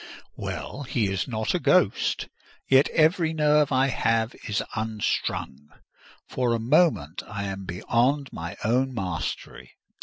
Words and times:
Well, 0.35 0.81
he 0.81 1.11
is 1.11 1.27
not 1.27 1.53
a 1.53 1.59
ghost; 1.59 2.27
yet 2.67 2.89
every 2.89 3.33
nerve 3.33 3.71
I 3.71 3.85
have 3.89 4.33
is 4.47 4.63
unstrung: 4.75 5.69
for 6.27 6.53
a 6.55 6.59
moment 6.59 7.21
I 7.27 7.43
am 7.43 7.65
beyond 7.65 8.33
my 8.33 8.57
own 8.63 8.95
mastery. 8.95 9.73